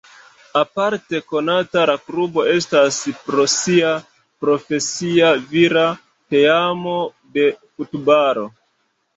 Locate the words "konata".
1.33-1.83